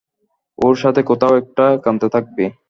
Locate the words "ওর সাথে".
0.59-1.01